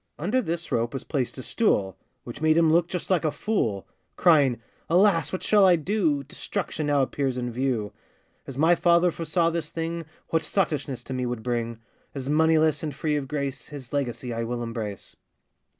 Under 0.17 0.41
this 0.41 0.71
rope 0.71 0.93
was 0.95 1.03
placed 1.03 1.37
a 1.37 1.43
stool, 1.43 1.95
Which 2.23 2.41
made 2.41 2.57
him 2.57 2.71
look 2.73 2.87
just 2.87 3.11
like 3.11 3.23
a 3.23 3.29
fool; 3.29 3.87
Crying, 4.15 4.59
'Alas! 4.89 5.31
what 5.31 5.43
shall 5.43 5.63
I 5.63 5.75
do? 5.75 6.23
Destruction 6.23 6.87
now 6.87 7.03
appears 7.03 7.37
in 7.37 7.51
view! 7.51 7.93
'As 8.47 8.57
my 8.57 8.73
father 8.73 9.11
foresaw 9.11 9.51
this 9.51 9.69
thing, 9.69 10.05
What 10.29 10.41
sottishness 10.41 11.03
to 11.03 11.13
me 11.13 11.27
would 11.27 11.43
bring; 11.43 11.81
As 12.15 12.27
moneyless, 12.29 12.81
and 12.81 12.95
free 12.95 13.15
of 13.15 13.27
grace, 13.27 13.67
His 13.67 13.93
legacy 13.93 14.33
I 14.33 14.43
will 14.43 14.63
embrace. 14.63 15.15